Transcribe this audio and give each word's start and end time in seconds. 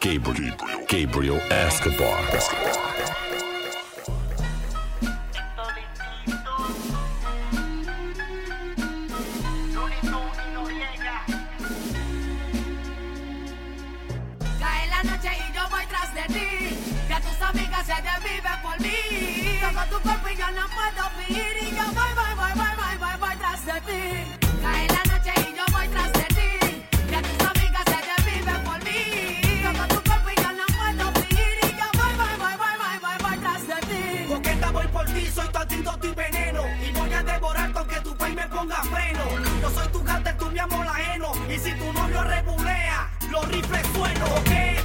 Gabriel, 0.00 0.56
Gabriel 0.88 1.40
Escobar. 1.50 2.22
Cae 14.60 14.86
la 14.88 15.02
noche 15.02 15.30
y 15.36 15.54
yo 15.54 15.68
voy 15.68 15.86
tras 15.88 16.14
de 16.14 16.22
ti. 16.32 16.78
Que 17.08 17.20
tus 17.20 17.42
amigas 17.42 17.86
se 17.86 17.92
por 19.74 19.88
tu 19.88 20.00
cuerpo 20.02 20.28
y 20.28 20.36
yo 20.36 20.50
no 20.52 20.66
puedo 20.68 21.10
vivir. 21.18 21.56
Y 21.62 21.76
yo 21.76 21.84
voy, 21.86 22.12
voy, 22.14 22.34
voy, 22.36 22.52
voy, 22.56 22.76
voy, 22.76 22.96
voy, 22.98 23.28
voy 23.28 23.36
tras 23.36 23.66
de 23.66 23.80
ti. 23.80 24.37
Soy 39.74 39.88
tu 39.88 40.02
gata, 40.02 40.36
tú 40.36 40.50
mi 40.50 40.58
amor 40.58 40.86
ajeno. 40.86 41.32
Y 41.48 41.58
si 41.58 41.72
tu 41.72 41.92
novio 41.92 42.22
rebulea, 42.24 43.10
los 43.30 43.48
rifles 43.48 43.86
suenos, 43.94 44.30
¿ok? 44.30 44.77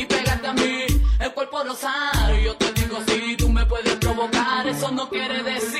y 0.00 0.06
pegarte 0.06 0.46
a 0.46 0.52
mí. 0.52 0.86
El 1.18 1.32
cuerpo 1.32 1.62
rosario, 1.62 2.36
yo 2.42 2.56
te 2.56 2.72
digo 2.72 2.98
si 3.06 3.12
sí, 3.12 3.36
tú 3.36 3.48
me 3.50 3.66
puedes 3.66 3.94
provocar, 3.96 4.66
eso 4.66 4.90
no 4.90 5.08
quiere 5.08 5.42
decir. 5.42 5.79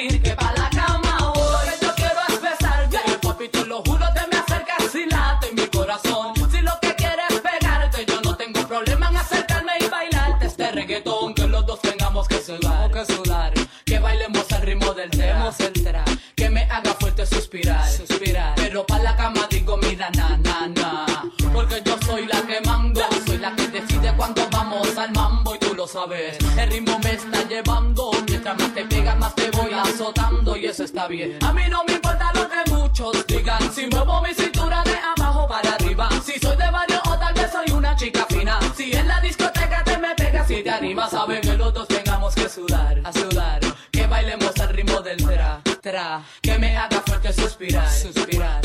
te 28.69 28.85
pegas, 28.85 29.19
más 29.19 29.35
te 29.35 29.51
voy 29.51 29.73
azotando 29.73 30.57
y 30.57 30.67
eso 30.67 30.85
está 30.85 31.07
bien. 31.09 31.39
A 31.45 31.53
mí 31.53 31.62
no 31.69 31.85
me 31.85 31.95
importa 31.95 32.31
lo 32.35 32.49
que 32.49 32.71
muchos 32.71 33.27
digan, 33.27 33.73
si 33.73 33.87
muevo 33.87 34.21
mi 34.23 34.35
cintura 34.35 34.83
de 34.85 34.97
abajo 35.17 35.49
para 35.49 35.75
arriba, 35.75 36.09
si 36.25 36.39
soy 36.39 36.57
de 36.57 36.71
barrio 36.71 37.01
o 37.07 37.19
tal 37.19 37.35
vez 37.35 37.51
soy 37.51 37.71
una 37.77 37.97
chica 37.97 38.27
fina, 38.29 38.59
si 38.77 38.93
en 38.93 39.09
la 39.09 39.21
discoteca 39.21 39.83
te 39.85 39.99
me 39.99 40.15
pegas 40.15 40.51
y 40.51 40.62
te 40.62 40.71
animas, 40.71 41.11
saben 41.11 41.41
que 41.41 41.57
los 41.57 41.73
dos 41.73 41.89
tengamos 41.89 42.35
que 42.35 42.49
sudar, 42.49 43.01
a 43.05 43.12
sudar, 43.12 43.61
que 43.91 44.07
bailemos 44.07 44.59
al 44.61 44.69
ritmo 44.71 45.01
del 45.01 45.19
tra, 45.19 45.61
tra, 45.81 46.23
que 46.43 46.59
me 46.59 46.77
haga 46.77 47.01
fuerte 47.01 47.33
suspirar, 47.33 47.91
suspirar. 47.91 48.60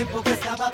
tiempo 0.00 0.22
que 0.22 0.30
estaba 0.30 0.70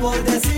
por 0.00 0.24
decir 0.24 0.49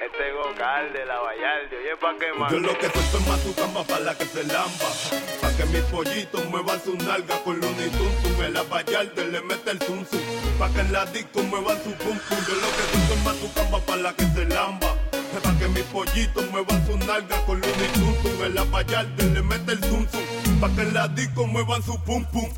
Este 0.00 0.32
vocal 0.32 0.94
de 0.94 1.04
la 1.04 1.18
Vallarde, 1.20 1.76
oye, 1.76 1.94
pa' 2.00 2.16
que 2.18 2.32
más. 2.32 2.50
Yo 2.50 2.58
lo 2.58 2.72
que 2.78 2.88
suelto 2.88 3.18
es 3.18 3.26
mazuca, 3.28 3.66
más 3.66 3.86
para 3.86 4.00
la 4.00 4.14
que 4.16 4.24
se 4.24 4.44
lamba. 4.44 4.88
Pa' 5.42 5.52
que 5.58 5.66
mis 5.66 5.82
pollitos 5.92 6.44
muevan 6.46 6.82
su 6.82 6.96
nalga 6.96 7.36
con 7.44 7.60
luna 7.60 7.84
y 7.86 7.90
tum. 7.90 8.42
En 8.42 8.54
la 8.54 8.62
Vallarde 8.62 9.26
le 9.26 9.42
mete 9.42 9.72
el 9.72 9.78
zum. 9.82 10.02
Pa' 10.58 10.70
que 10.70 10.80
en 10.80 10.92
la 10.92 11.04
disco 11.04 11.42
muevan 11.42 11.76
su 11.84 11.92
pum 11.92 12.18
pum. 12.18 12.38
Yo 12.48 12.54
lo 12.54 12.68
que 12.76 12.82
suelto 12.90 13.12
es 13.12 13.24
mazuca, 13.24 13.62
más 13.70 13.82
para 13.82 14.00
la 14.00 14.12
que 14.14 14.24
se 14.24 14.44
lamba. 14.46 14.94
Pa' 15.42 15.58
que 15.58 15.68
mis 15.68 15.84
pollitos 15.84 16.50
muevan 16.50 16.86
su 16.86 16.96
nalga 16.96 17.44
con 17.44 17.60
luna 17.60 17.84
y 17.84 17.98
tum. 17.98 18.44
En 18.44 18.54
la 18.54 18.64
Vallarde 18.64 19.24
le 19.34 19.42
mete 19.42 19.72
el 19.72 19.84
zum. 19.84 20.06
Pa' 20.62 20.70
que 20.74 20.80
en 20.80 20.94
la 20.94 21.08
disco 21.08 21.46
muevan 21.46 21.82
su 21.82 22.02
pum 22.04 22.24
pum. 22.32 22.48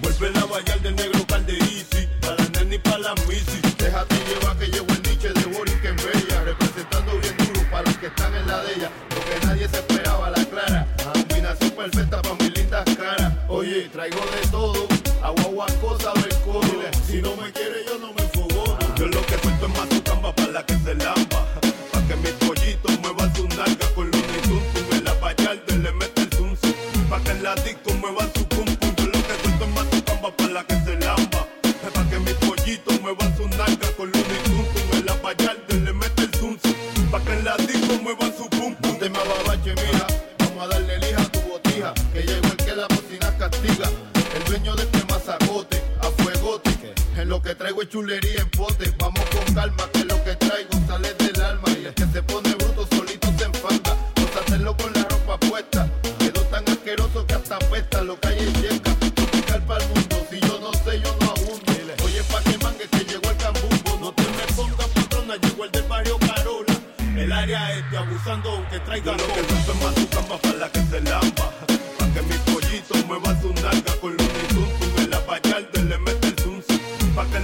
Vuelve 0.00 0.30
la 0.30 0.44
Vallarde 0.44 0.92
negro 0.92 1.26
calde 1.26 1.54
easy. 1.58 2.06
Ni 2.68 2.78
para 2.78 2.98
las 2.98 3.26
misi. 3.28 3.60
Déjate 3.78 4.16
llevar 4.26 4.56
que 4.58 4.66
llevo 4.66 4.92
el 4.92 5.02
niche 5.02 5.28
de 5.32 5.44
Boris 5.56 5.74
que 5.74 5.88
en 5.88 5.96
Bella, 5.96 6.42
representando 6.44 7.12
bien 7.20 7.36
duro 7.38 7.60
para 7.70 7.82
los 7.84 7.96
que 7.98 8.06
están 8.06 8.34
en 8.34 8.46
la 8.48 8.60
de 8.64 8.74
ella, 8.74 8.90
porque 9.08 9.46
nadie 9.46 9.68
se 9.68 9.76
esperaba 9.76 10.30
la 10.30 10.44
clase 10.44 10.65
mazacote, 45.26 45.82
a 46.00 46.22
fuegote. 46.22 46.70
En 47.16 47.28
lo 47.28 47.42
que 47.42 47.54
traigo 47.54 47.82
es 47.82 47.88
chulería 47.88 48.42
en 48.42 48.50
pote. 48.50 48.92
Vamos 48.98 49.24
con 49.30 49.54
calma, 49.54 49.88
que 49.92 50.04
lo 50.04 50.22
que 50.22 50.36
traigo 50.36 50.70
sale 50.86 51.14
del 51.14 51.40
alma. 51.42 51.68
Y 51.70 51.86
el 51.86 51.94
que 51.94 52.06
se 52.06 52.22
pone 52.22 52.54
bruto 52.54 52.86
solito 52.94 53.28
se 53.38 53.44
enfada. 53.44 53.96
Pues 54.14 54.36
hacerlo 54.36 54.76
con 54.76 54.92
la 54.92 55.02
ropa 55.04 55.38
puesta. 55.40 55.88
Quedó 56.18 56.42
tan 56.42 56.68
asqueroso 56.68 57.26
que 57.26 57.34
hasta 57.34 57.56
apesta. 57.56 58.02
Lo 58.02 58.18
que 58.20 58.28
hay 58.28 58.38
es 58.38 58.62
yeca. 58.62 58.94
Topical 59.14 59.62
para 59.64 59.84
el 59.84 59.90
mundo. 59.90 60.16
Si 60.30 60.40
yo 60.40 60.60
no 60.60 60.72
sé, 60.72 61.00
yo 61.00 61.16
no 61.20 61.30
abundo. 61.30 61.72
Oye, 62.04 62.22
pa' 62.30 62.42
que 62.42 62.58
mangue 62.58 62.88
que 62.88 63.04
llegó 63.04 63.30
el 63.30 63.36
cambumbo. 63.36 63.98
No 64.00 64.12
te 64.12 64.22
me 64.22 64.52
pongas 64.54 64.88
patrona, 64.88 65.36
llegó 65.36 65.64
el 65.64 65.72
del 65.72 65.82
barrio 65.84 66.18
Carola. 66.18 66.74
El 67.16 67.32
área 67.32 67.72
este 67.76 67.96
abusando 67.96 68.50
aunque 68.50 68.78
traiga 68.80 69.12
lo 69.12 69.26
que 69.26 69.44
suelto 69.48 69.72
en 69.72 69.82
más 69.82 69.94
tu 69.94 70.38
para 70.38 70.58
la 70.58 70.68
que 70.70 70.82
se 70.82 71.00
lamba. 71.00 71.50
Pa' 71.98 72.06
que 72.14 72.22
mi 72.22 72.36
pollito 72.52 72.94
mueva 73.06 73.40
su 73.40 73.52
nalga 73.54 73.96
con 74.00 74.15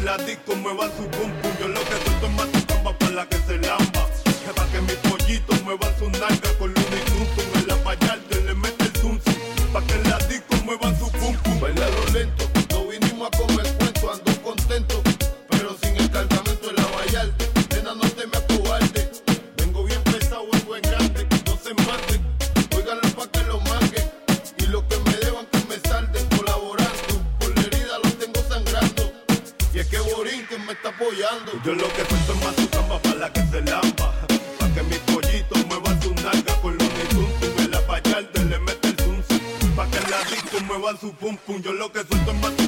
la 0.04 0.16
disco 0.18 0.56
mueva 0.56 0.88
su 0.97 1.09
muevan 40.82 41.00
su 41.00 41.12
pum 41.12 41.36
pum. 41.46 41.62
Yo 41.62 41.72
lo 41.72 41.92
que 41.92 42.02
suelto 42.02 42.32
es 42.32 42.40
más 42.40 42.62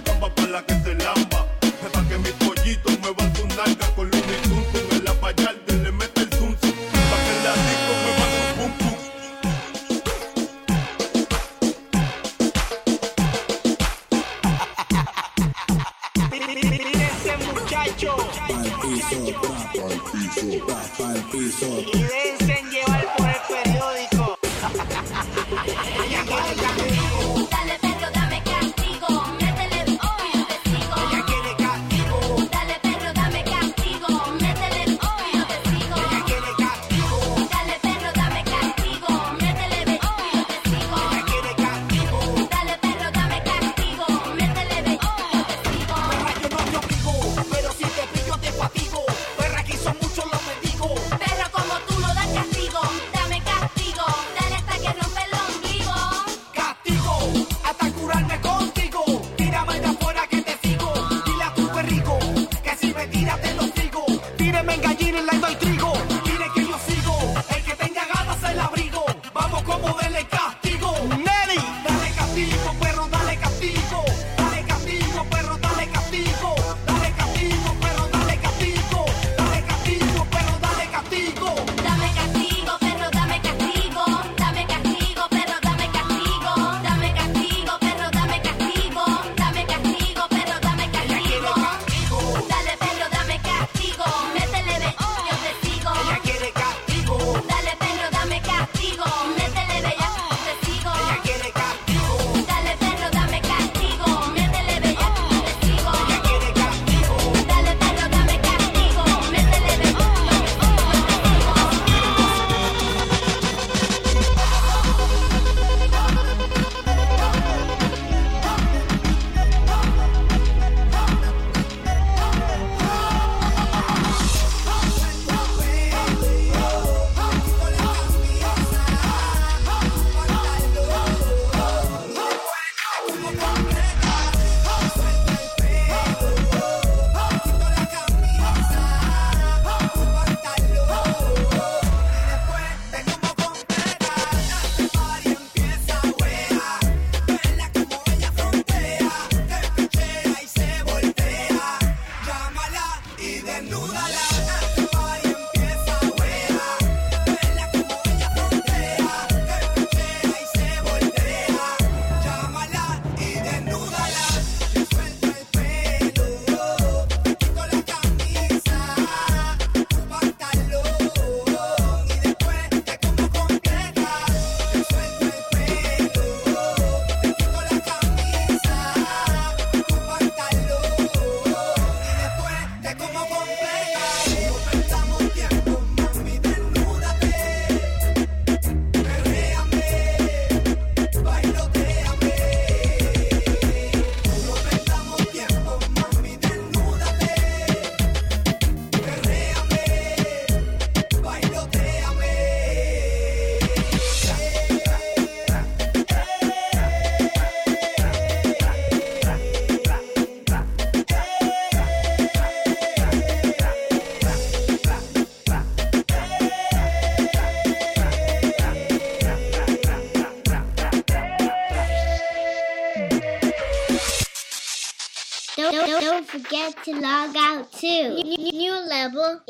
forget 226.65 226.85
to 226.85 226.93
log 227.01 227.37
out 227.37 227.73
to 227.73 228.15
new 228.25 228.73
level. 228.89 229.41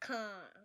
Com. 0.00 0.59